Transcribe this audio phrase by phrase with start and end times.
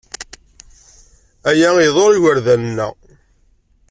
[1.49, 2.93] Aya iḍurr igerdan-nneɣ.